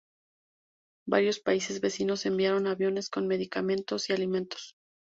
[1.07, 4.75] Varios países vecinos enviaron aviones con medicamentos y alimentos.